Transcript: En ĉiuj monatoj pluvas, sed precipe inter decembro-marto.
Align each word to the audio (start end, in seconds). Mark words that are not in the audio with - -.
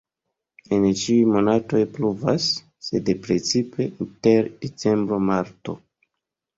En 0.77 0.87
ĉiuj 1.01 1.27
monatoj 1.35 1.83
pluvas, 1.99 2.49
sed 2.89 3.13
precipe 3.29 3.89
inter 4.09 4.53
decembro-marto. 4.67 5.83